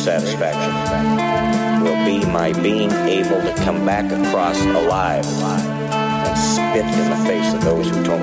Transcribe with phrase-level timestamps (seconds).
[0.00, 7.28] satisfaction will be my being able to come back across alive and spit in the
[7.28, 8.19] face of those who told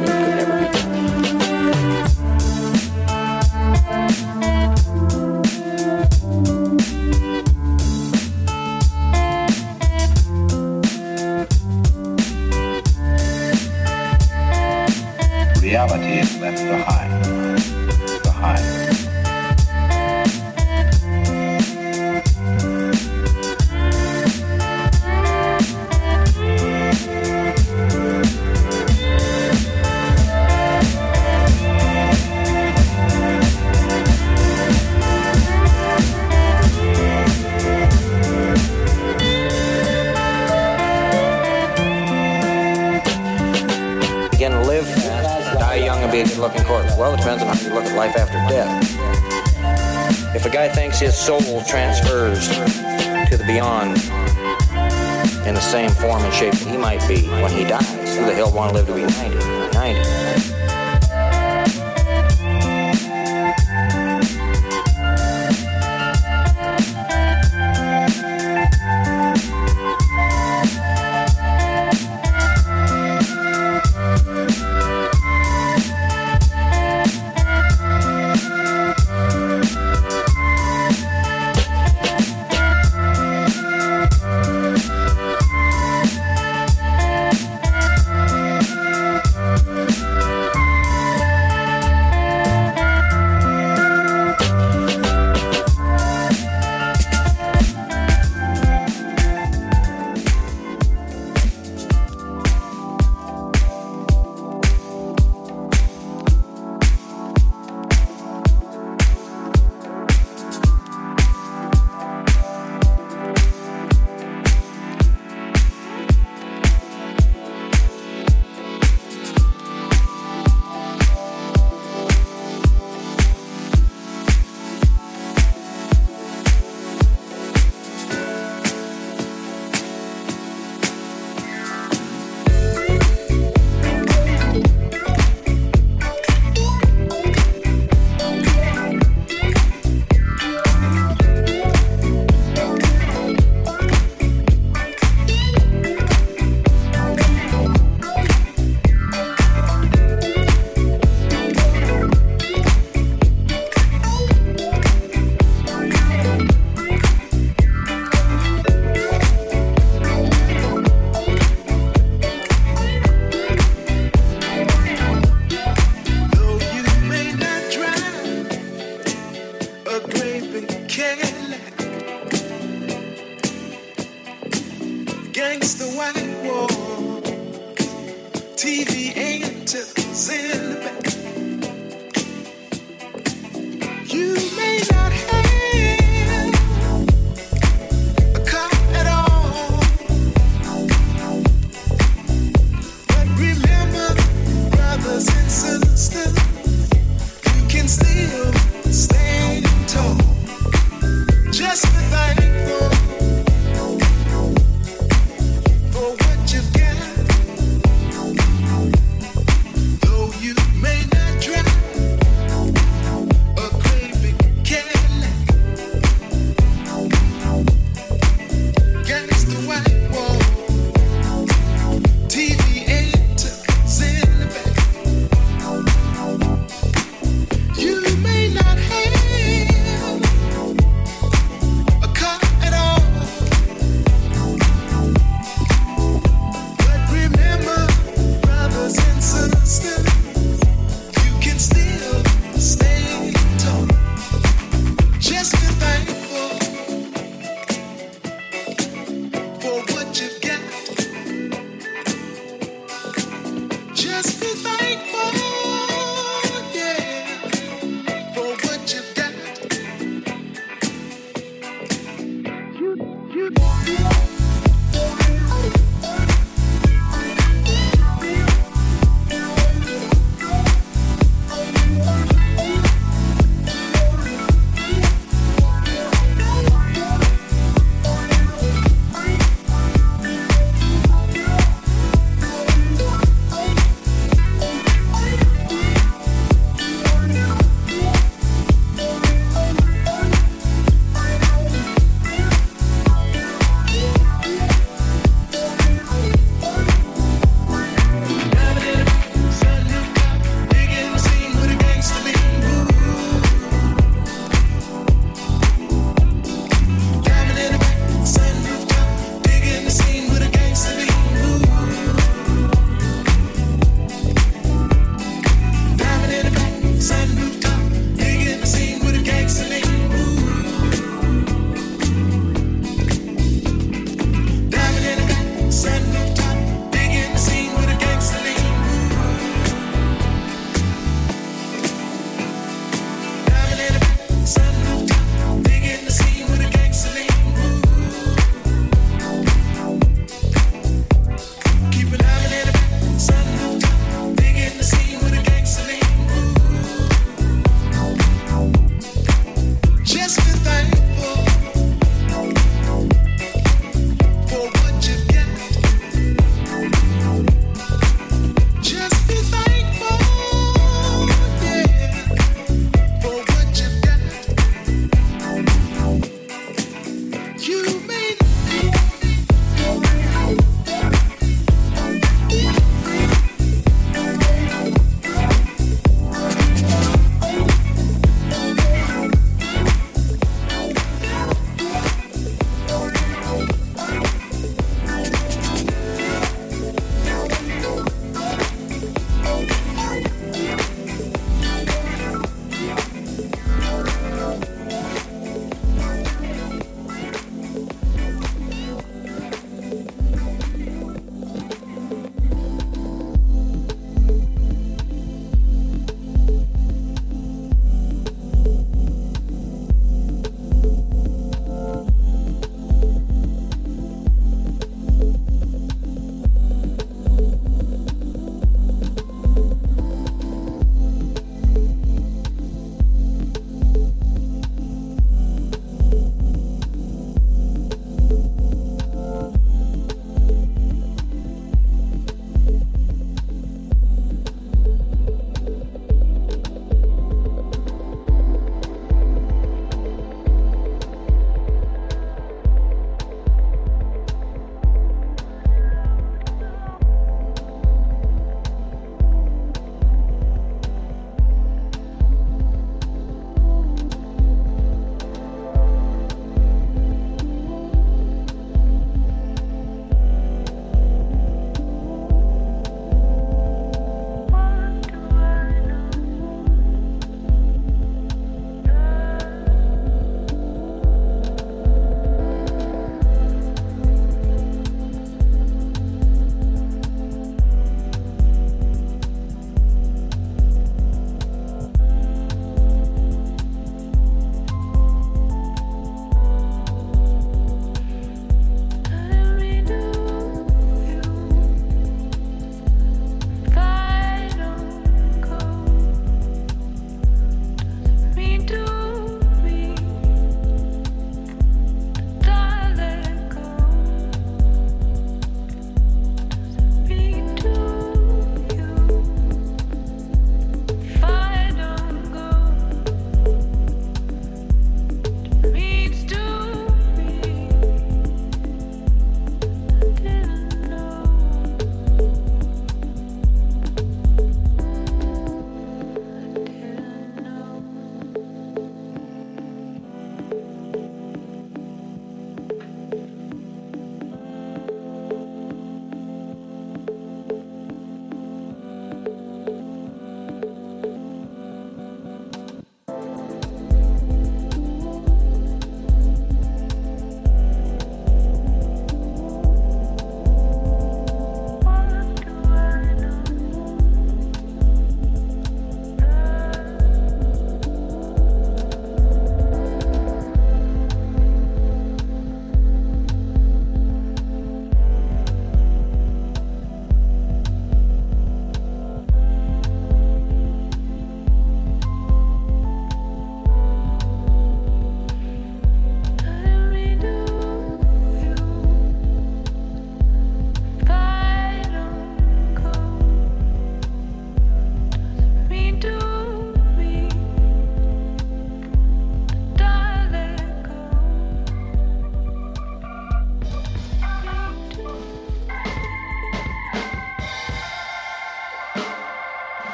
[56.07, 58.88] form and shape he might be when he dies, who the hell want to live
[58.88, 59.74] to be 90?
[59.74, 60.46] 90.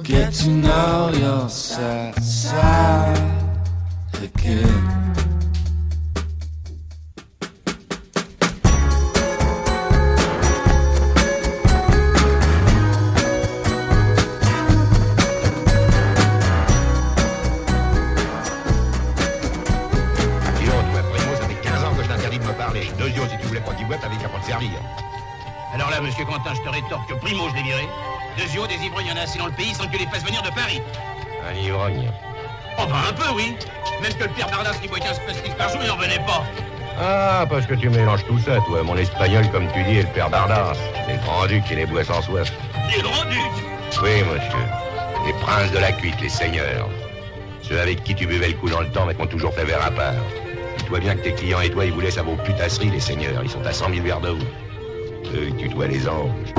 [0.00, 3.18] Get to know your sad side
[4.22, 5.31] again.
[28.52, 30.24] Des ivrognes, il y en a assez dans le pays sans que tu les fasses
[30.24, 30.82] venir de Paris.
[31.48, 32.10] Un ivrogne
[32.78, 33.56] Oh, ben un peu, oui.
[34.02, 36.44] Même que le père Bardas qui boit 15 pastilles par jour, il en venait pas.
[37.00, 38.82] Ah, parce que tu mélanges tout ça, toi.
[38.82, 40.74] Mon espagnol, comme tu dis, et le père Bardas.
[41.08, 42.52] Les grands-ducs qui les boivent sans soif.
[42.94, 44.66] Les grands-ducs Oui, monsieur.
[45.26, 46.90] Les princes de la cuite, les seigneurs.
[47.62, 49.64] Ceux avec qui tu buvais le coup dans le temps, mais qui ont toujours fait
[49.64, 50.12] verre à part.
[50.76, 53.42] Dis-toi bien que tes clients et toi, ils vous laissent à vos putasseries, les seigneurs.
[53.42, 54.46] Ils sont à 100 000 verres de vous.
[55.34, 56.52] Eux, ils tutoient les anges.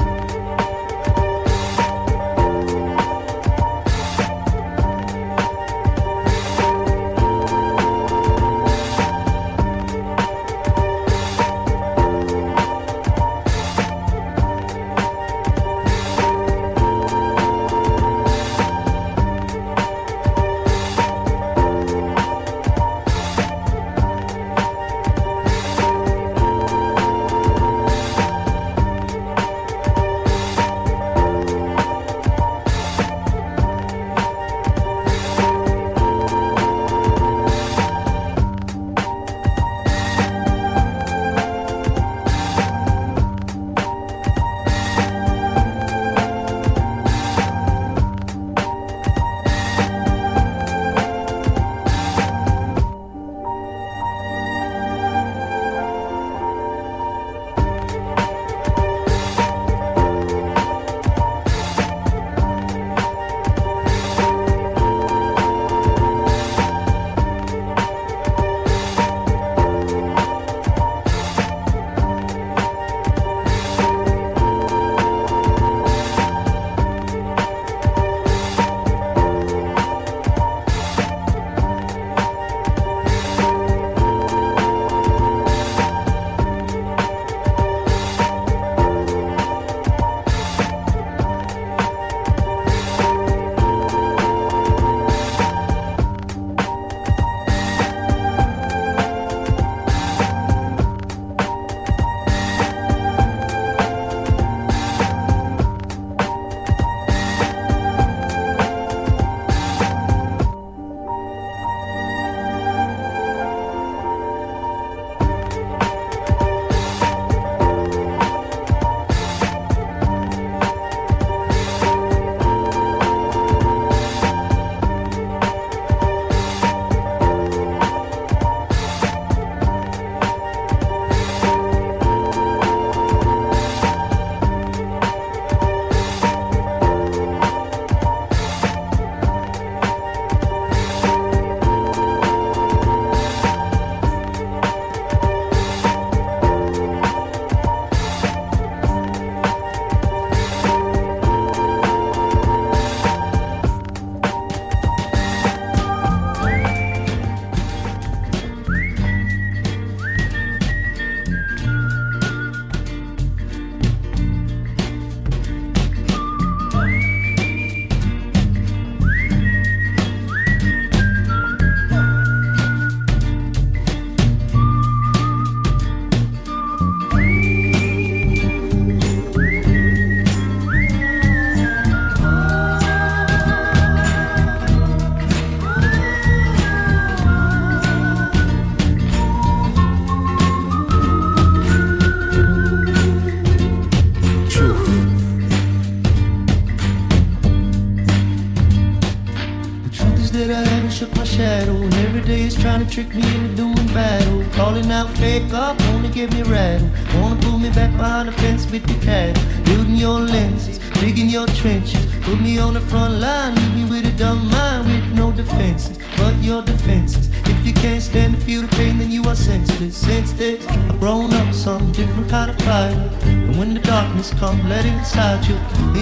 [202.94, 204.46] Trick me into doing battle.
[204.54, 206.80] Calling out fake up on wanna get me right.
[207.16, 209.34] Wanna pull me back behind the fence with the cat.
[209.66, 212.06] Building your lenses, digging your trenches.
[212.22, 215.98] Put me on the front line, leave me with a dumb mind with no defenses.
[216.18, 217.30] But your defenses.
[217.46, 219.98] If you can't stand to feel the pain, then you are senseless.
[219.98, 223.10] Since this, I've grown up some different kind of fighter.
[223.24, 225.56] And when the darkness comes, let it inside you.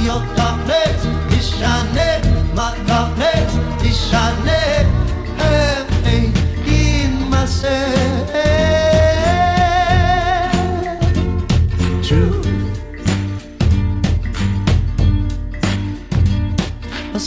[0.03, 1.05] Your darkness
[1.39, 2.53] is shining.
[2.53, 5.00] My darkness is shining.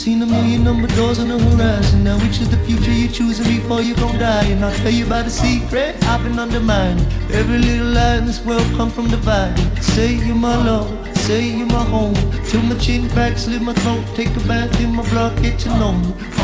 [0.04, 2.04] Seen a million number doors on the horizon.
[2.04, 4.44] Now which is the future you're choosing before you gon' die?
[4.52, 7.06] And I'll tell you about a secret I've been undermining.
[7.32, 9.64] Every little lie in this world come from dividing.
[9.80, 12.16] Say you're my love, say you're my home.
[12.48, 15.70] Till my chin cracks, slit my throat, take a bath in my blood, get to
[15.70, 15.94] know.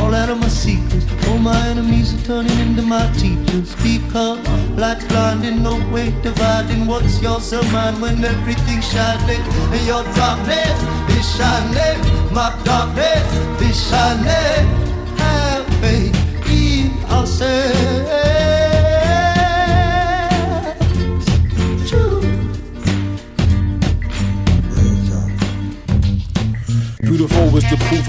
[0.01, 1.07] All out of my secrets.
[1.29, 3.75] All my enemies are turning into my teachers.
[3.77, 4.39] Because
[4.77, 9.43] light's blinding, no way dividing what's yours or mine when everything's shining.
[9.75, 10.79] And your darkness
[11.17, 11.99] is shining.
[12.33, 13.27] My darkness
[13.63, 14.67] is shining.
[15.19, 16.17] Have faith
[16.49, 18.50] in ourselves.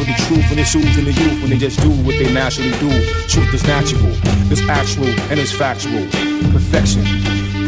[0.02, 2.72] Is the truth and it's oozing the youth when they just do what they naturally
[2.80, 2.90] do.
[3.28, 4.12] Truth is natural,
[4.52, 6.06] it's actual, and it's factual.
[6.52, 7.04] Perfection,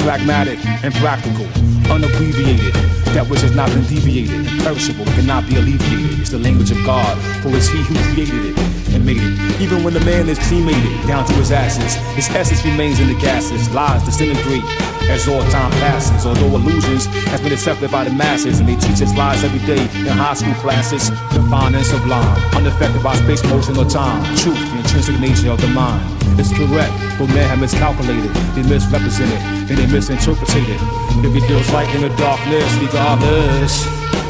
[0.01, 1.45] pragmatic and practical,
[1.91, 2.73] unabbreviated.
[3.13, 6.19] That which has not been deviated, imperishable, cannot be alleviated.
[6.19, 8.57] It's the language of God, for it's He who created it
[8.93, 9.61] and made it.
[9.61, 13.19] Even when the man is cremated down to his ashes, his essence remains in the
[13.19, 13.69] gases.
[13.73, 14.63] Lies disintegrate
[15.09, 16.25] as all time passes.
[16.25, 19.81] Although illusions has been accepted by the masses, and they teach us lies every day
[19.81, 21.09] in high school classes.
[21.53, 24.23] Divine and sublime, unaffected by space, motion, or time.
[24.37, 26.01] Truth, the intrinsic nature of the mind.
[26.39, 29.37] It's correct, but men have miscalculated, they misrepresented,
[29.69, 30.79] and they misinterpreted.
[31.23, 33.85] If it feels light in the darkness, regardless,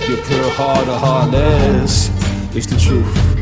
[0.05, 2.09] your pure heart or heartless,
[2.53, 3.33] it's the truth.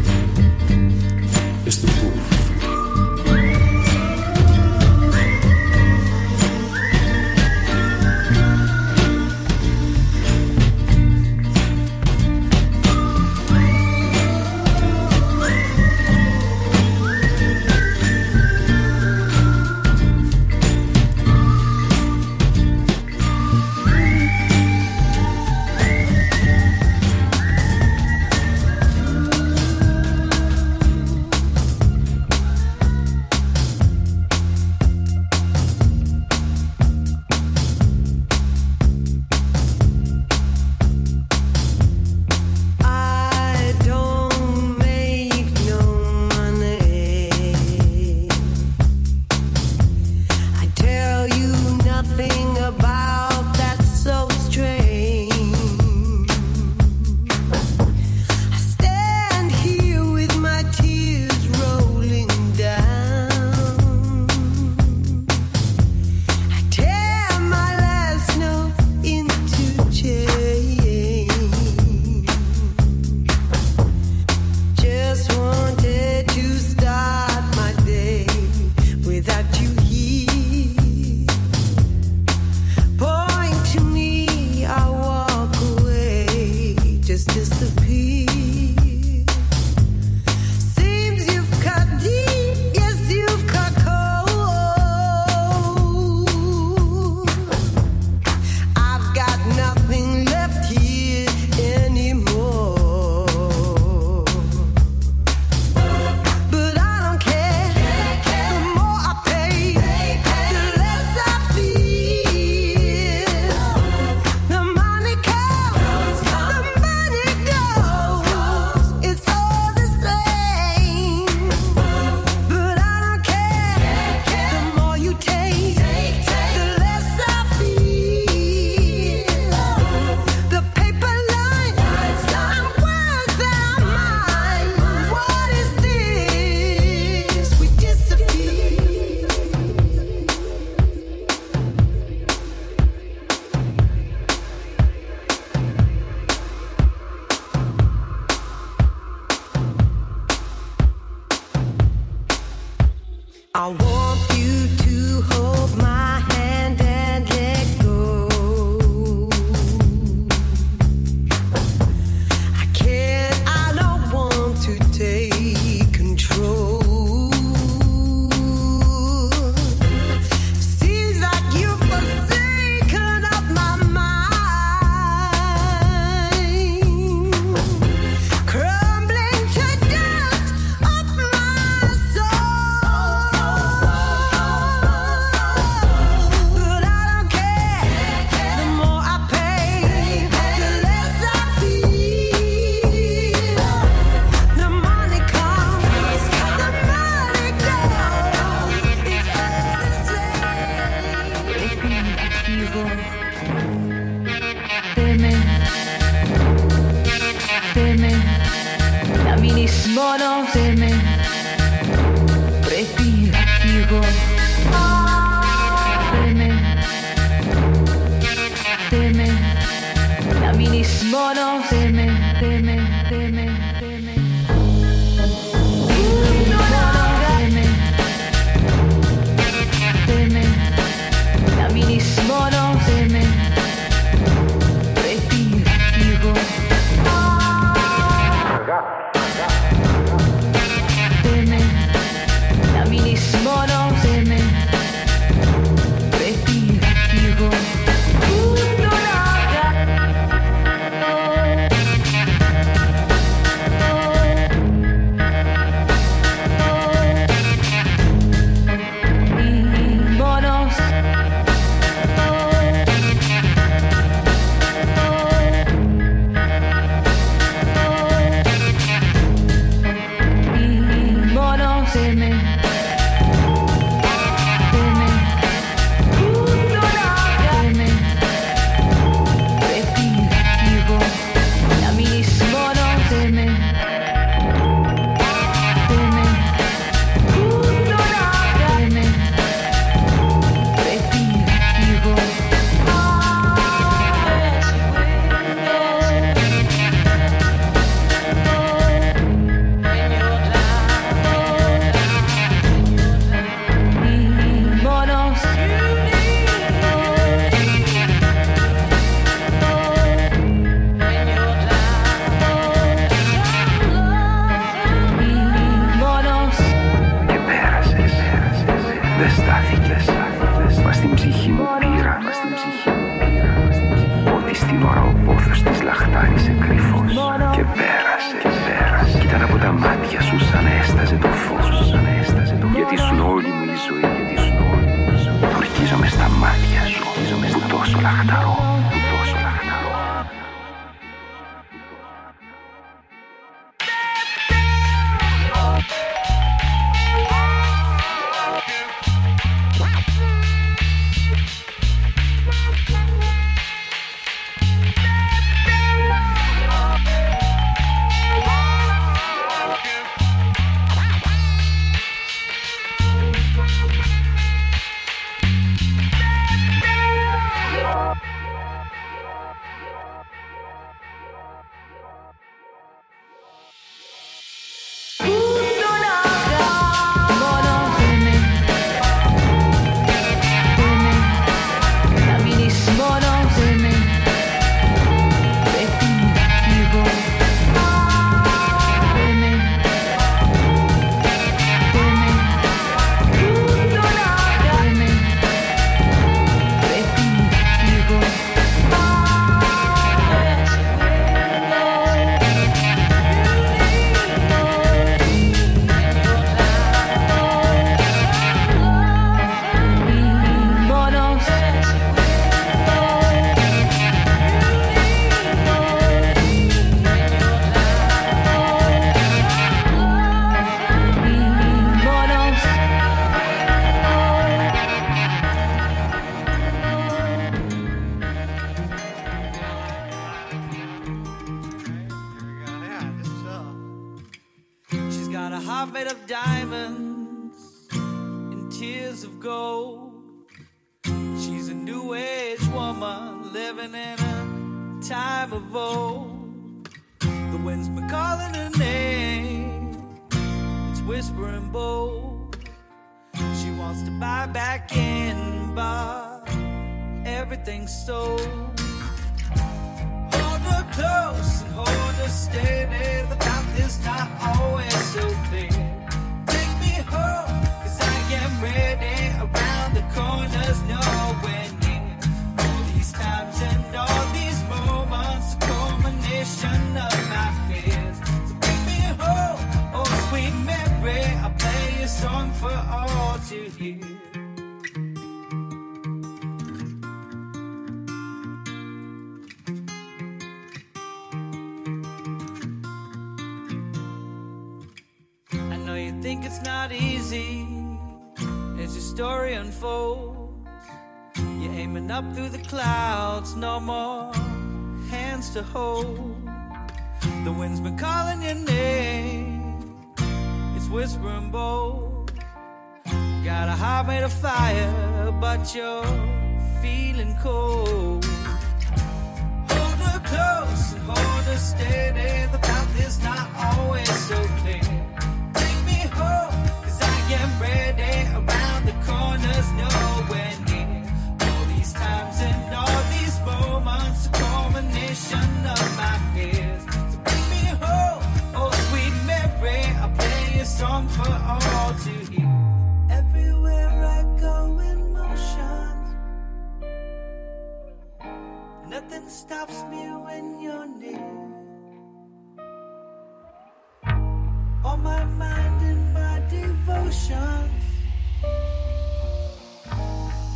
[557.32, 557.84] Devotions.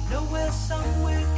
[0.09, 1.34] Nowhere, somewhere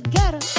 [0.00, 0.55] surprise.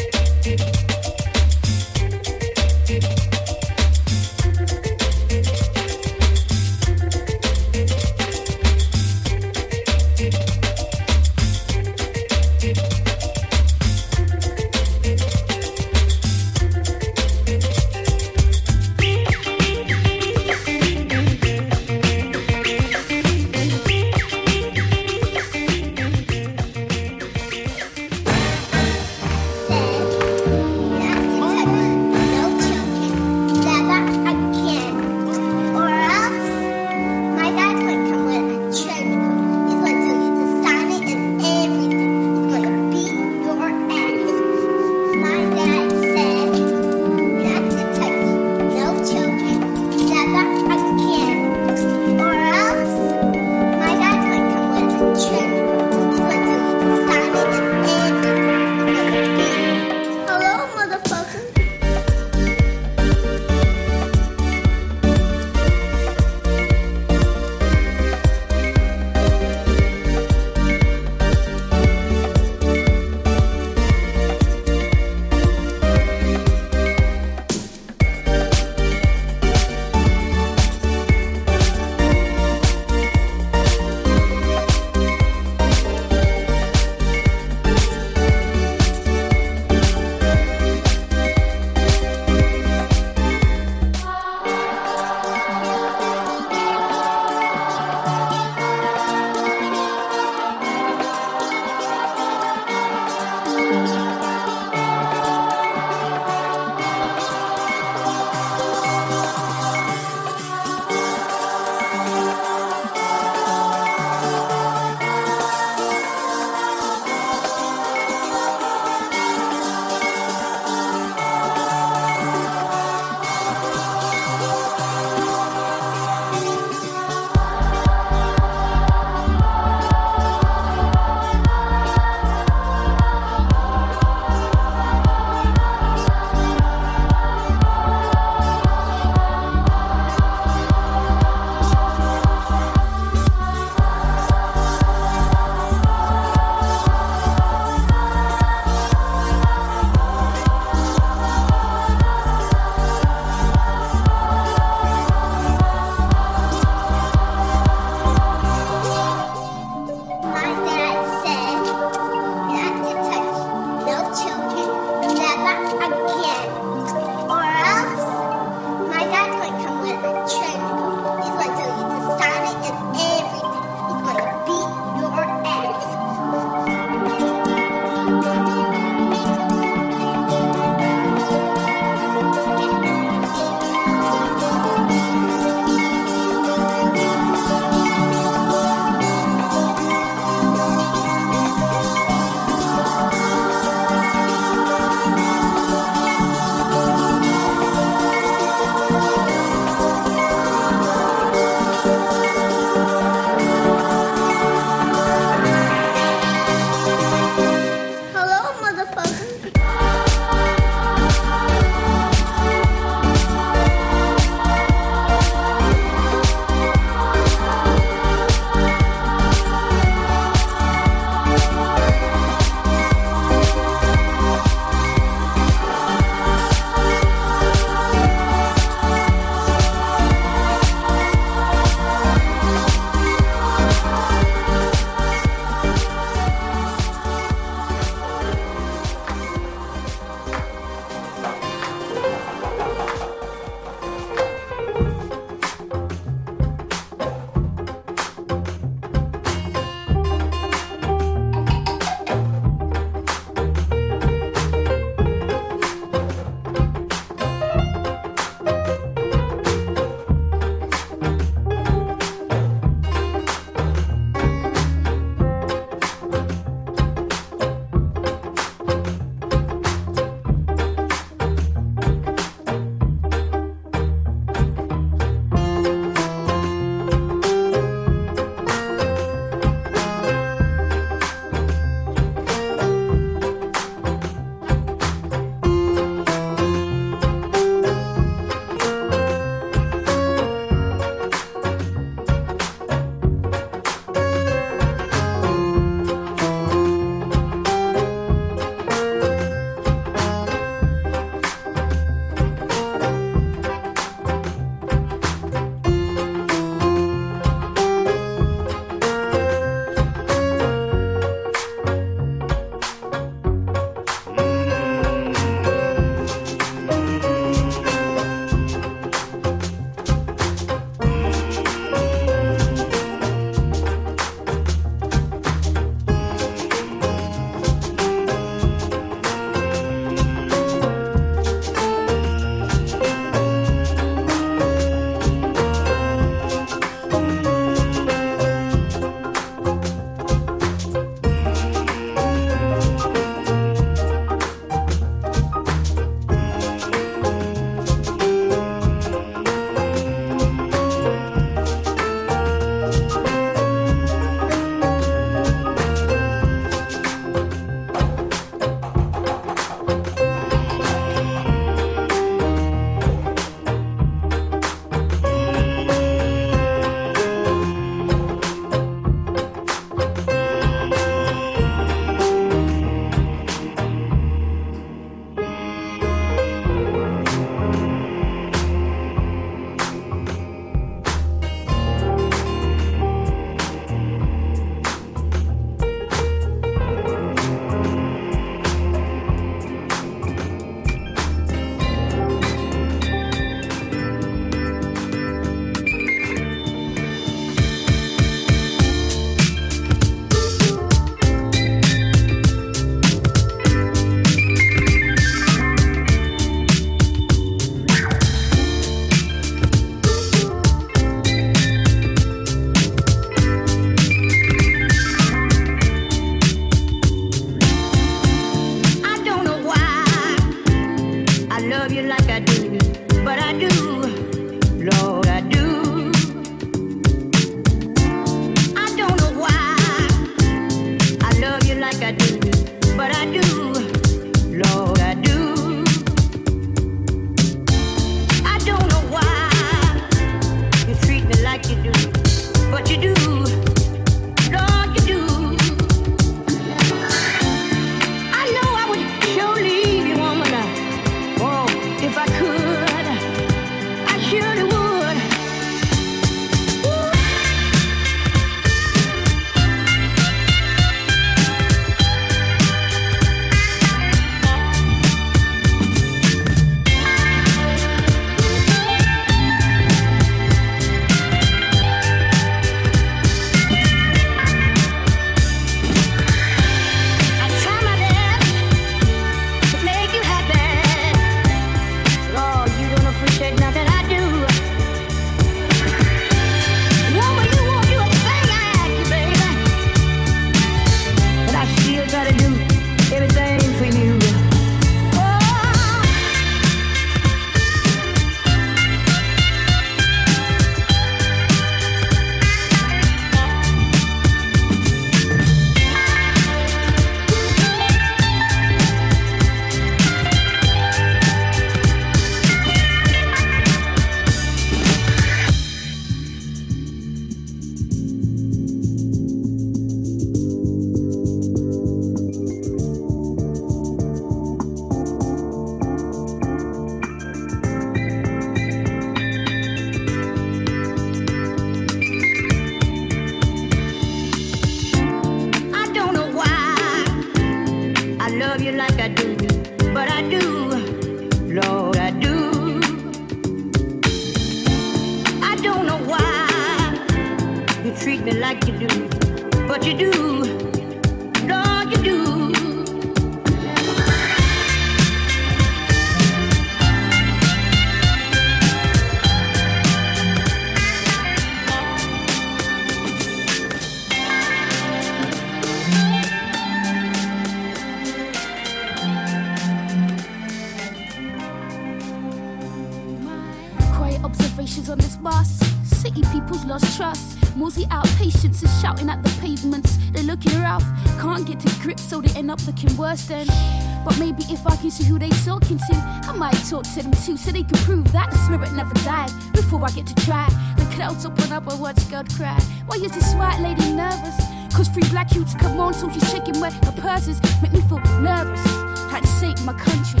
[586.64, 589.10] To them too, so they can prove that the spirit never died.
[589.32, 592.38] Before I get to try, the clouds open up and watch God cry.
[592.66, 594.16] Why is this white lady nervous?
[594.54, 597.80] Cause three black youths come on, so she's shaking where her purses make me feel
[598.00, 598.44] nervous.
[598.90, 600.00] Had to save my country.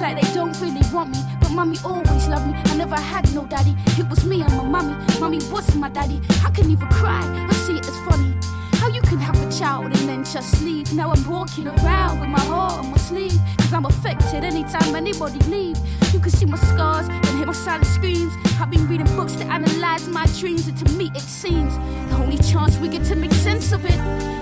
[0.00, 2.54] Like they don't really want me, but mommy always loved me.
[2.66, 4.94] I never had no daddy, it was me and my mommy.
[5.20, 6.20] Mommy was my daddy.
[6.44, 8.34] I can even cry or see it as funny.
[8.74, 10.92] How you can have a child and then just leave.
[10.92, 15.76] Now I'm walking around with my heart on my Cause I'm affected anytime anybody leave.
[16.12, 18.32] You can see my scars and hear my silent screams.
[18.60, 21.76] I've been reading books to analyze my dreams, and to me it seems
[22.10, 23.94] the only chance we get to make sense of it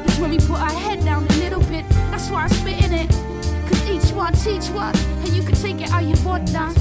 [0.08, 1.86] is when we put our head down a little bit.
[2.10, 3.10] That's why I'm spitting it.
[3.68, 6.72] Cause each one teach one, and you can take it how you want now.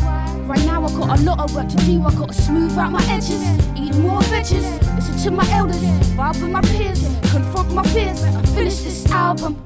[0.48, 2.02] Right now, I got a lot of work to do.
[2.02, 3.44] I gotta smooth out my edges,
[3.76, 5.84] eat more veggies, listen to my elders,
[6.16, 8.22] vibe with my peers, confront my fears,
[8.56, 9.62] finish this album.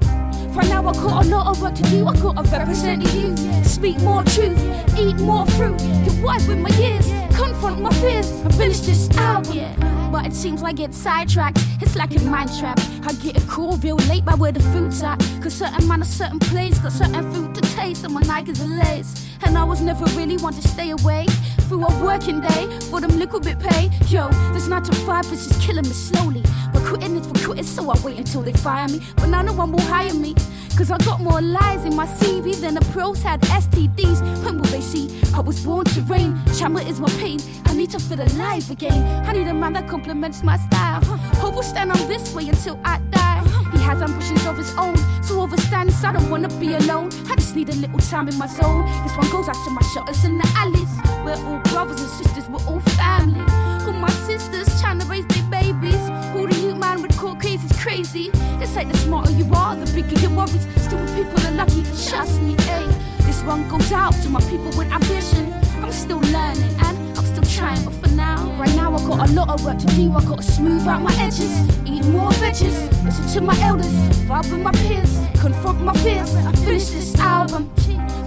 [0.58, 2.08] Right now, I got a lot of work to do.
[2.08, 4.58] I gotta represent youth, speak more truth,
[4.98, 7.06] eat more fruit, get wise with my years,
[7.36, 9.76] confront my fears, and finish this album.
[10.12, 11.60] But it seems I get sidetracked.
[11.80, 12.80] It's like a mind trap.
[13.04, 15.20] I get a call real late by where the food's at.
[15.44, 18.04] Cause certain man a certain place got certain food to taste.
[18.04, 19.28] And my Nikes are lace.
[19.44, 21.28] And I was never really one to stay away
[21.68, 23.92] through a working day for them little bit pay.
[24.08, 26.44] Yo, this 9 to 5 is just killing me slowly.
[26.78, 29.02] But quitting is for quitting, so I wait until they fire me.
[29.16, 30.36] But now no one will hire me.
[30.78, 34.22] Cause I got more lies in my CV than the pros had STDs.
[34.46, 35.10] When will they see?
[35.34, 36.40] I was born to reign.
[36.56, 37.40] Chamber is my pain.
[37.66, 39.02] I need to feel alive again.
[39.26, 41.04] I need a man that complements my style.
[41.42, 43.44] Hope will stand on this way until I die.
[43.72, 46.04] He has ambitions of his own, so overstands.
[46.04, 47.10] I don't wanna be alone.
[47.28, 48.86] I just need a little time in my zone.
[49.02, 50.94] This one goes out to my shutters in the alleys.
[51.26, 53.42] We're all brothers and sisters, we're all family.
[53.88, 56.04] All my sisters trying to raise their babies.
[56.34, 58.30] Who the youth man with court is crazy.
[58.62, 60.66] It's like the smarter you are, the bigger your worries.
[60.86, 62.92] Stupid people are lucky, trust me, ayy.
[63.26, 65.46] This one goes out to my people with ambition.
[65.84, 69.32] I'm still learning and I'm still trying, but for now, right now I got a
[69.34, 70.06] lot of work to do.
[70.18, 71.54] I gotta smooth out my edges,
[71.86, 73.96] eat more veggies, listen to my elders,
[74.30, 77.70] vibe with my peers, confront my fears, I finish this album.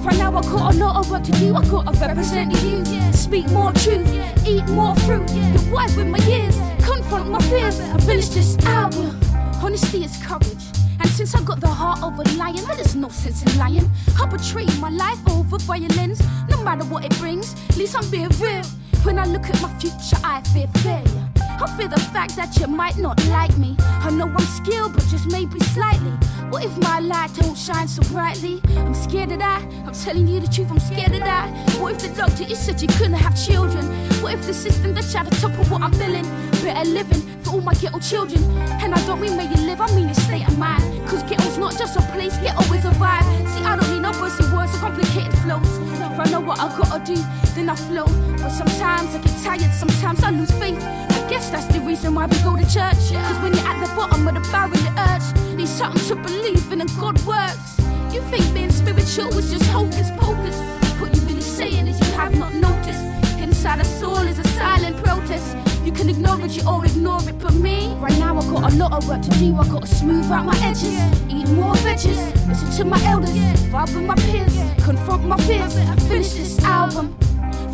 [0.05, 1.55] Right now I got a lot of work to do.
[1.55, 4.09] I gotta represent youth, speak more truth,
[4.47, 6.57] eat more fruit, get wise with my years,
[6.91, 9.19] confront my fears, and finish this album.
[9.63, 10.65] Honesty is courage.
[11.01, 13.89] And since I got the heart of a lion, there's no sense in lying.
[14.21, 17.55] I betray my life over violence, no matter what it brings.
[17.71, 18.65] At least I'm being real.
[19.05, 21.30] When I look at my future, I fear failure.
[21.63, 23.77] I fear the fact that you might not like me.
[23.79, 26.13] I know I'm skilled, but just maybe slightly.
[26.49, 28.63] What if my light don't shine so brightly?
[28.79, 29.63] I'm scared of that.
[29.87, 31.49] I'm telling you the truth, I'm scared of that.
[31.79, 33.85] What if the doctor you said you couldn't have children?
[34.23, 36.25] What if the system that tried to topple what I'm feeling?
[36.63, 38.43] Better living all my ghetto children.
[38.83, 40.83] And I don't mean where you live, I mean a state of mind.
[41.09, 43.27] Cause ghetto's not just a place, ghetto is a vibe.
[43.51, 45.79] See, I don't need no bursty words or complicated flows.
[46.13, 47.17] If I know what I gotta do,
[47.55, 48.07] then I flow.
[48.39, 50.83] But sometimes I get tired, sometimes I lose faith.
[50.83, 53.03] I guess that's the reason why we go to church.
[53.11, 56.73] Cause when you're at the bottom of the barrel, the urge needs something to believe
[56.73, 57.79] in and God works.
[58.15, 60.57] You think being spiritual is just hocus pocus.
[61.01, 63.05] What you really saying is you have not noticed.
[63.39, 65.57] Inside a soul is a silent protest.
[66.01, 68.93] You can acknowledge it or ignore it, but me, right now I got a lot
[68.95, 69.55] of work to do.
[69.55, 70.99] I gotta smooth out my edges,
[71.29, 73.37] eat more veggies, listen to my elders,
[73.69, 77.15] vibe with my peers, confront my fears, and finish this album.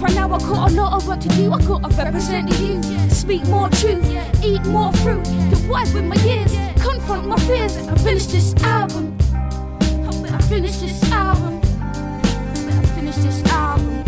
[0.01, 1.53] Right now I got a lot of work to do.
[1.53, 4.05] I gotta represent the youth, speak more truth,
[4.45, 6.53] eat more fruit, get wise with my years,
[6.83, 9.17] confront my fears, and finish this album.
[10.03, 11.61] I finish this album.
[11.63, 14.06] I finish this album.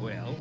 [0.00, 0.33] well.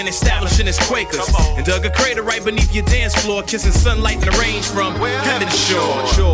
[0.00, 1.28] Republican establishing his Quakers.
[1.56, 4.94] And dug a crater right beneath your dance floor, kissing sunlight in the range from
[4.94, 6.29] Heaven's Shore.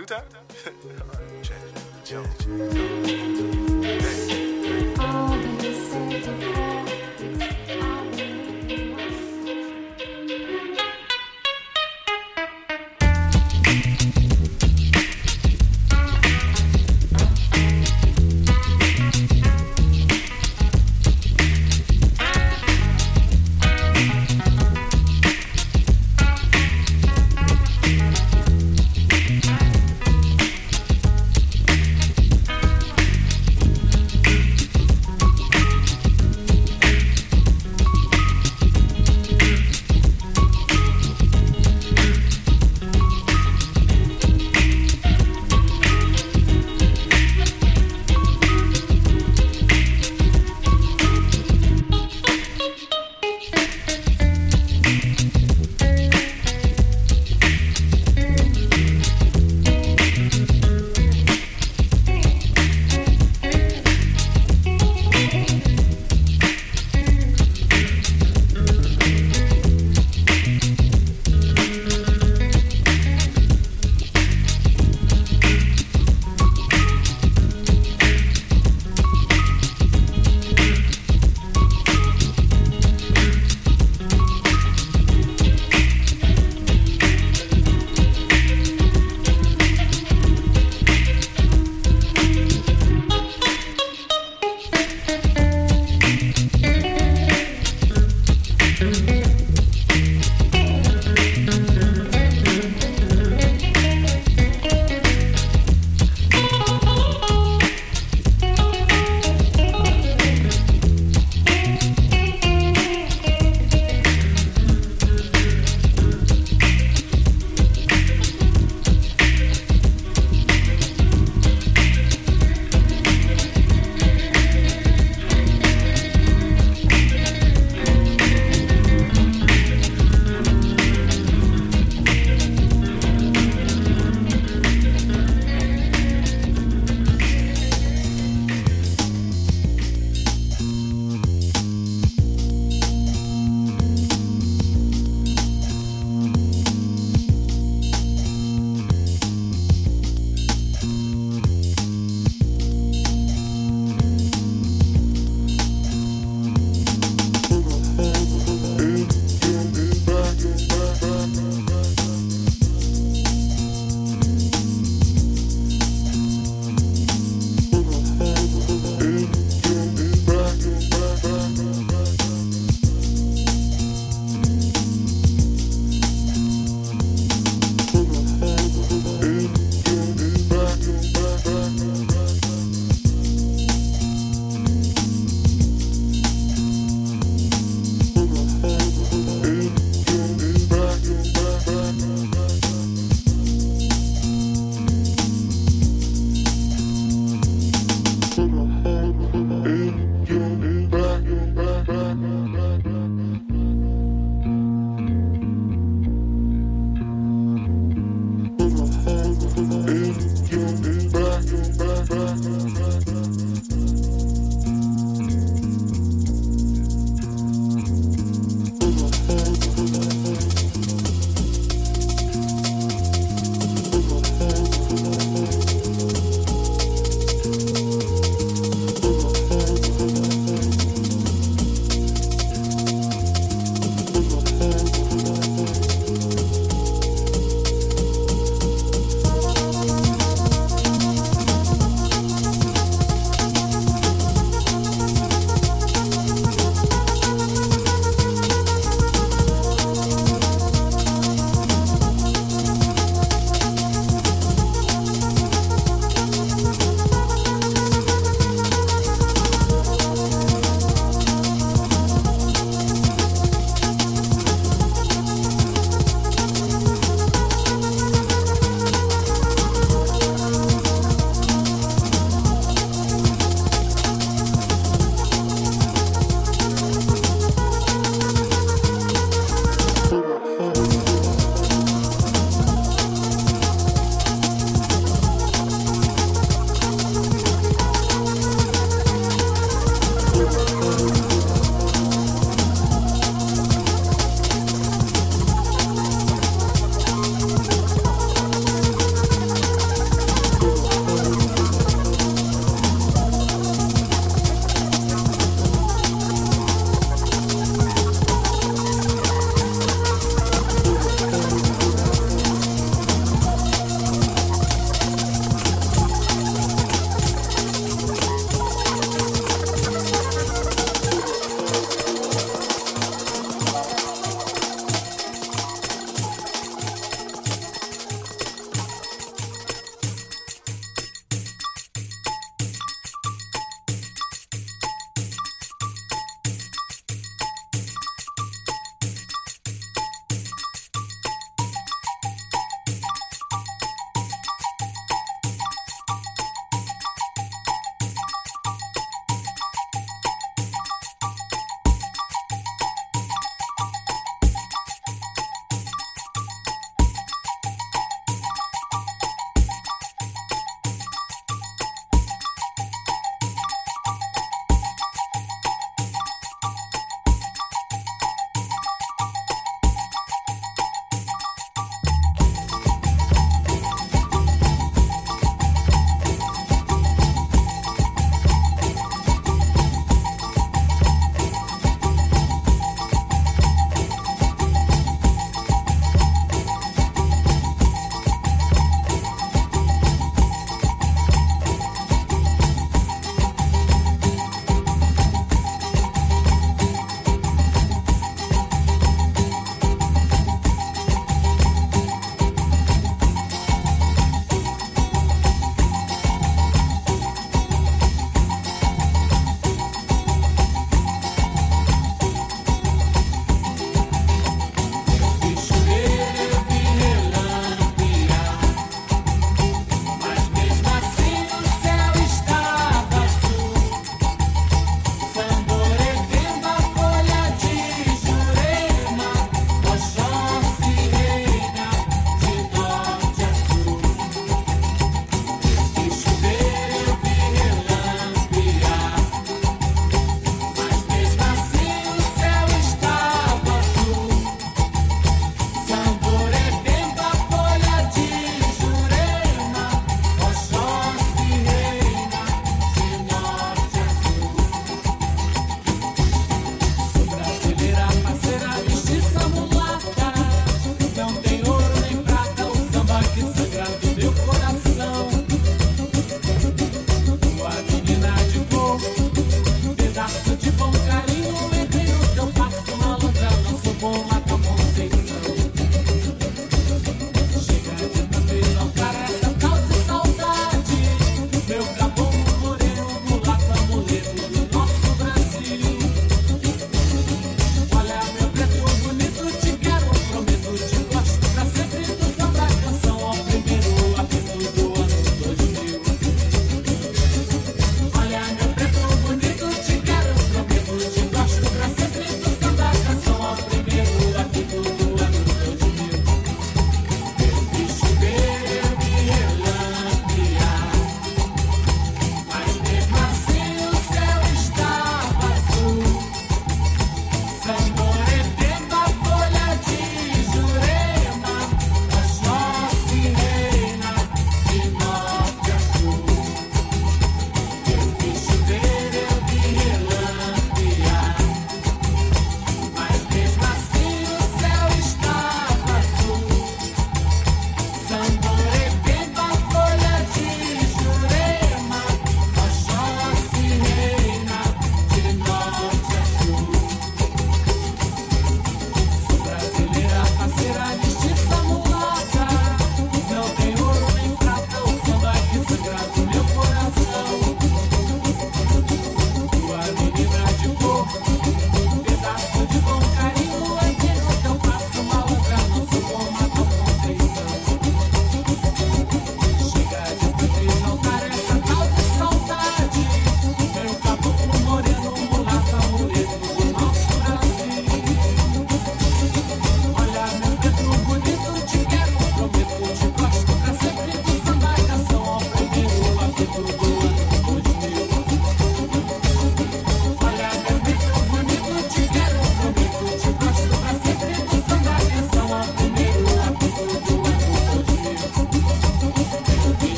[0.00, 0.32] Two times?
[0.66, 1.58] All right, check.
[2.06, 3.39] Joe.